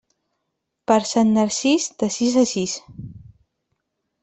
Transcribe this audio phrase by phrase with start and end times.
[0.91, 2.77] Per Sant Narcís, de sis a sis.